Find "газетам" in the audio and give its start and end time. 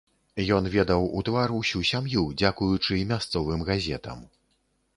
3.71-4.27